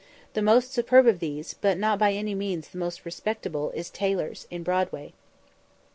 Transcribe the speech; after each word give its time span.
The 0.33 0.41
most 0.41 0.73
superb 0.73 1.05
of 1.05 1.19
these, 1.19 1.53
but 1.53 1.77
not 1.77 1.99
by 1.99 2.13
any 2.13 2.33
means 2.33 2.69
the 2.69 2.79
most 2.79 3.05
respectable, 3.05 3.69
is 3.75 3.91
Taylor's, 3.91 4.47
in 4.49 4.63
Broadway. 4.63 5.13